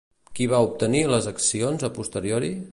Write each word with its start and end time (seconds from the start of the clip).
Qui 0.37 0.47
va 0.53 0.61
obtenir 0.67 1.03
les 1.11 1.29
accions 1.33 1.87
a 1.89 1.93
posteriori? 1.99 2.55